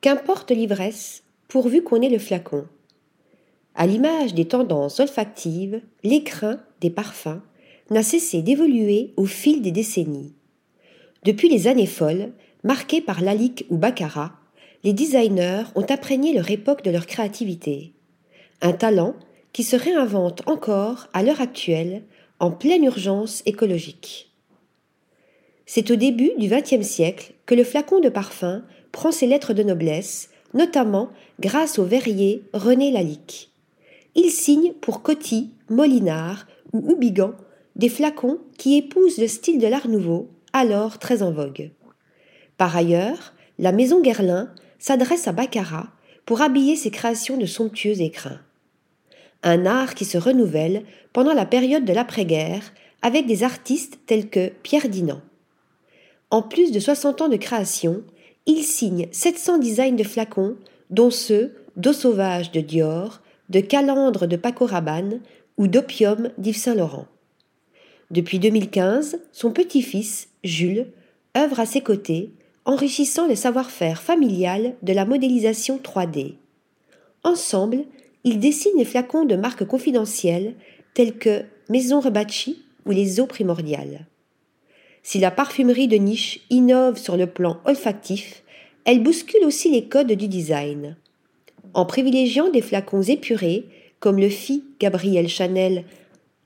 Qu'importe 0.00 0.52
l'ivresse, 0.52 1.24
pourvu 1.48 1.82
qu'on 1.82 2.00
ait 2.02 2.08
le 2.08 2.20
flacon. 2.20 2.66
À 3.74 3.84
l'image 3.86 4.32
des 4.32 4.46
tendances 4.46 5.00
olfactives, 5.00 5.80
l'écrin 6.04 6.60
des 6.80 6.90
parfums 6.90 7.40
n'a 7.90 8.04
cessé 8.04 8.42
d'évoluer 8.42 9.12
au 9.16 9.24
fil 9.24 9.60
des 9.60 9.72
décennies. 9.72 10.34
Depuis 11.24 11.48
les 11.48 11.66
années 11.66 11.86
folles, 11.86 12.32
marquées 12.62 13.00
par 13.00 13.22
Lalique 13.22 13.66
ou 13.70 13.76
Baccarat, 13.76 14.34
les 14.84 14.92
designers 14.92 15.64
ont 15.74 15.86
imprégné 15.88 16.32
leur 16.32 16.48
époque 16.48 16.84
de 16.84 16.90
leur 16.90 17.06
créativité. 17.06 17.92
Un 18.62 18.74
talent 18.74 19.16
qui 19.52 19.64
se 19.64 19.74
réinvente 19.74 20.46
encore 20.46 21.08
à 21.12 21.24
l'heure 21.24 21.40
actuelle 21.40 22.04
en 22.38 22.52
pleine 22.52 22.84
urgence 22.84 23.42
écologique. 23.46 24.30
C'est 25.66 25.90
au 25.90 25.96
début 25.96 26.30
du 26.38 26.48
XXe 26.48 26.86
siècle 26.86 27.34
que 27.46 27.54
le 27.54 27.64
flacon 27.64 28.00
de 28.00 28.08
parfum 28.08 28.62
prend 28.92 29.12
ses 29.12 29.26
lettres 29.26 29.54
de 29.54 29.62
noblesse, 29.62 30.30
notamment 30.54 31.10
grâce 31.40 31.78
au 31.78 31.84
verrier 31.84 32.42
René 32.52 32.90
Lalique. 32.90 33.50
Il 34.14 34.30
signe 34.30 34.72
pour 34.80 35.02
Coty, 35.02 35.50
Molinard 35.68 36.46
ou 36.72 36.90
Houbigan 36.90 37.32
des 37.76 37.88
flacons 37.88 38.38
qui 38.58 38.76
épousent 38.76 39.18
le 39.18 39.28
style 39.28 39.58
de 39.58 39.68
l'Art 39.68 39.88
nouveau, 39.88 40.28
alors 40.52 40.98
très 40.98 41.22
en 41.22 41.30
vogue. 41.30 41.70
Par 42.56 42.76
ailleurs, 42.76 43.34
la 43.58 43.72
maison 43.72 44.00
Guerlain 44.00 44.52
s'adresse 44.78 45.28
à 45.28 45.32
Baccarat 45.32 45.88
pour 46.26 46.42
habiller 46.42 46.76
ses 46.76 46.90
créations 46.90 47.36
de 47.36 47.46
somptueux 47.46 48.00
écrins. 48.00 48.40
Un 49.44 49.66
art 49.66 49.94
qui 49.94 50.04
se 50.04 50.18
renouvelle 50.18 50.82
pendant 51.12 51.32
la 51.32 51.46
période 51.46 51.84
de 51.84 51.92
l'après-guerre 51.92 52.72
avec 53.02 53.26
des 53.26 53.44
artistes 53.44 54.00
tels 54.06 54.28
que 54.28 54.48
Pierre 54.62 54.88
Dinan. 54.88 55.22
En 56.30 56.42
plus 56.42 56.72
de 56.72 56.80
60 56.80 57.22
ans 57.22 57.28
de 57.28 57.36
création, 57.36 58.02
il 58.48 58.64
signe 58.64 59.08
700 59.12 59.58
designs 59.58 59.94
de 59.94 60.02
flacons, 60.02 60.56
dont 60.90 61.10
ceux 61.10 61.54
d'eau 61.76 61.92
sauvage 61.92 62.50
de 62.50 62.60
Dior, 62.60 63.20
de 63.50 63.60
calandre 63.60 64.26
de 64.26 64.36
Paco 64.36 64.64
Rabanne 64.64 65.20
ou 65.58 65.68
d'opium 65.68 66.30
d'Yves 66.38 66.56
Saint-Laurent. 66.56 67.06
Depuis 68.10 68.38
2015, 68.38 69.20
son 69.32 69.52
petit-fils, 69.52 70.30
Jules, 70.42 70.86
œuvre 71.36 71.60
à 71.60 71.66
ses 71.66 71.82
côtés, 71.82 72.32
enrichissant 72.64 73.28
le 73.28 73.34
savoir-faire 73.34 74.00
familial 74.00 74.74
de 74.82 74.94
la 74.94 75.04
modélisation 75.04 75.78
3D. 75.78 76.36
Ensemble, 77.24 77.84
ils 78.24 78.40
dessinent 78.40 78.78
les 78.78 78.86
flacons 78.86 79.26
de 79.26 79.36
marques 79.36 79.66
confidentielles 79.66 80.54
telles 80.94 81.18
que 81.18 81.42
Maison 81.68 82.00
Rebacci 82.00 82.62
ou 82.86 82.92
les 82.92 83.20
eaux 83.20 83.26
primordiales. 83.26 84.06
Si 85.10 85.18
la 85.18 85.30
parfumerie 85.30 85.88
de 85.88 85.96
niche 85.96 86.40
innove 86.50 86.98
sur 86.98 87.16
le 87.16 87.26
plan 87.26 87.60
olfactif, 87.64 88.42
elle 88.84 89.02
bouscule 89.02 89.42
aussi 89.46 89.70
les 89.70 89.86
codes 89.86 90.12
du 90.12 90.28
design. 90.28 90.98
En 91.72 91.86
privilégiant 91.86 92.50
des 92.50 92.60
flacons 92.60 93.00
épurés, 93.00 93.64
comme 94.00 94.18
le 94.18 94.28
fit 94.28 94.64
Gabriel 94.78 95.26
Chanel 95.26 95.84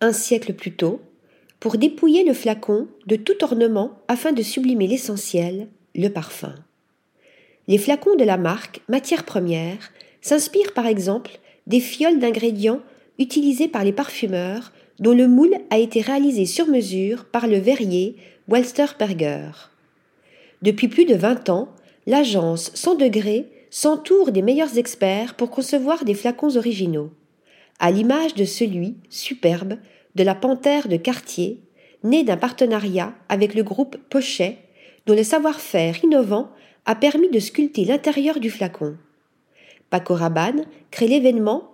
un 0.00 0.12
siècle 0.12 0.52
plus 0.52 0.70
tôt, 0.70 1.00
pour 1.58 1.76
dépouiller 1.76 2.22
le 2.22 2.34
flacon 2.34 2.86
de 3.06 3.16
tout 3.16 3.42
ornement 3.42 3.98
afin 4.06 4.30
de 4.30 4.42
sublimer 4.42 4.86
l'essentiel, 4.86 5.66
le 5.96 6.06
parfum. 6.06 6.54
Les 7.66 7.78
flacons 7.78 8.14
de 8.14 8.22
la 8.22 8.36
marque 8.36 8.80
Matière 8.88 9.24
Première 9.24 9.90
s'inspirent 10.20 10.72
par 10.72 10.86
exemple 10.86 11.32
des 11.66 11.80
fioles 11.80 12.20
d'ingrédients 12.20 12.80
utilisés 13.18 13.66
par 13.66 13.82
les 13.82 13.92
parfumeurs 13.92 14.70
dont 15.00 15.14
le 15.14 15.26
moule 15.26 15.56
a 15.70 15.78
été 15.78 16.00
réalisé 16.00 16.46
sur 16.46 16.68
mesure 16.68 17.24
par 17.24 17.48
le 17.48 17.58
verrier 17.58 18.14
Walsterberger. 18.52 19.70
Depuis 20.60 20.88
plus 20.88 21.06
de 21.06 21.14
20 21.14 21.48
ans, 21.48 21.70
l'agence 22.06 22.70
100 22.74 22.96
degrés 22.96 23.48
s'entoure 23.70 24.30
des 24.30 24.42
meilleurs 24.42 24.76
experts 24.76 25.36
pour 25.36 25.48
concevoir 25.48 26.04
des 26.04 26.12
flacons 26.12 26.58
originaux, 26.58 27.10
à 27.78 27.90
l'image 27.90 28.34
de 28.34 28.44
celui, 28.44 28.96
superbe, 29.08 29.78
de 30.16 30.22
la 30.22 30.34
panthère 30.34 30.88
de 30.88 30.98
Cartier, 30.98 31.62
né 32.04 32.24
d'un 32.24 32.36
partenariat 32.36 33.14
avec 33.30 33.54
le 33.54 33.62
groupe 33.62 33.96
Pochet, 34.10 34.58
dont 35.06 35.14
le 35.14 35.24
savoir-faire 35.24 36.04
innovant 36.04 36.50
a 36.84 36.94
permis 36.94 37.30
de 37.30 37.38
sculpter 37.38 37.86
l'intérieur 37.86 38.38
du 38.38 38.50
flacon. 38.50 38.98
Paco 39.88 40.12
Rabanne 40.12 40.66
crée 40.90 41.08
l'événement 41.08 41.71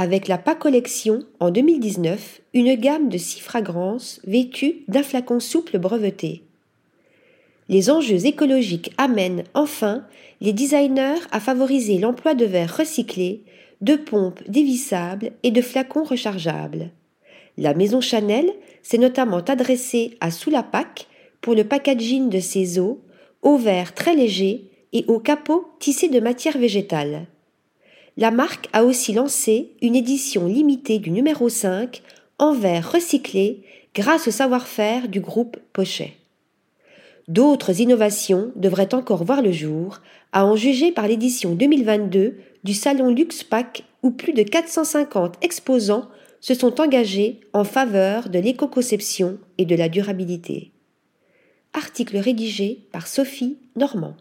avec 0.00 0.28
la 0.28 0.38
PA 0.38 0.54
Collection 0.54 1.24
en 1.40 1.50
2019, 1.50 2.40
une 2.54 2.74
gamme 2.74 3.10
de 3.10 3.18
six 3.18 3.38
fragrances 3.38 4.22
vêtues 4.24 4.76
d'un 4.88 5.02
flacon 5.02 5.40
souple 5.40 5.78
breveté. 5.78 6.42
Les 7.68 7.90
enjeux 7.90 8.24
écologiques 8.24 8.94
amènent 8.96 9.44
enfin 9.52 10.06
les 10.40 10.54
designers 10.54 11.20
à 11.32 11.38
favoriser 11.38 11.98
l'emploi 11.98 12.32
de 12.32 12.46
verres 12.46 12.78
recyclés, 12.78 13.42
de 13.82 13.94
pompes 13.94 14.40
dévissables 14.48 15.32
et 15.42 15.50
de 15.50 15.60
flacons 15.60 16.04
rechargeables. 16.04 16.92
La 17.58 17.74
maison 17.74 18.00
Chanel 18.00 18.50
s'est 18.82 18.96
notamment 18.96 19.40
adressée 19.40 20.16
à 20.22 20.30
Soulapac 20.30 21.08
pour 21.42 21.54
le 21.54 21.64
packaging 21.64 22.30
de 22.30 22.40
ses 22.40 22.78
eaux, 22.78 23.02
aux 23.42 23.58
verres 23.58 23.92
très 23.92 24.16
légers 24.16 24.64
et 24.94 25.04
aux 25.08 25.20
capots 25.20 25.66
tissés 25.78 26.08
de 26.08 26.20
matière 26.20 26.56
végétale. 26.56 27.26
La 28.16 28.30
marque 28.30 28.68
a 28.72 28.84
aussi 28.84 29.12
lancé 29.12 29.72
une 29.82 29.96
édition 29.96 30.46
limitée 30.46 30.98
du 30.98 31.10
numéro 31.10 31.48
5 31.48 32.02
en 32.38 32.52
verre 32.52 32.92
recyclé 32.92 33.62
grâce 33.94 34.28
au 34.28 34.30
savoir-faire 34.30 35.08
du 35.08 35.20
groupe 35.20 35.58
Pochet. 35.72 36.14
D'autres 37.28 37.80
innovations 37.80 38.50
devraient 38.56 38.94
encore 38.94 39.24
voir 39.24 39.42
le 39.42 39.52
jour, 39.52 40.00
à 40.32 40.44
en 40.44 40.56
juger 40.56 40.90
par 40.90 41.06
l'édition 41.06 41.54
2022 41.54 42.38
du 42.64 42.74
salon 42.74 43.10
LuxPack 43.10 43.84
où 44.02 44.10
plus 44.10 44.32
de 44.32 44.42
450 44.42 45.36
exposants 45.42 46.08
se 46.40 46.54
sont 46.54 46.80
engagés 46.80 47.40
en 47.52 47.64
faveur 47.64 48.28
de 48.28 48.38
l'éco-conception 48.38 49.38
et 49.58 49.64
de 49.64 49.76
la 49.76 49.88
durabilité. 49.88 50.72
Article 51.72 52.16
rédigé 52.16 52.86
par 52.92 53.06
Sophie 53.06 53.58
Normand. 53.76 54.16